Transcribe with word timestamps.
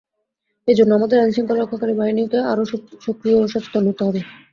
এ 0.67 0.77
জন্য 0.77 0.91
আমাদের 0.95 1.17
আইনশৃঙ্খলা 1.19 1.59
রক্ষাকারী 1.59 1.93
বাহিনীকে 1.95 2.39
আরও 2.51 2.63
সক্রিয় 3.05 3.35
ও 3.37 3.51
সচেতন 3.53 3.83
হতে 3.89 4.01
হবে। 4.07 4.21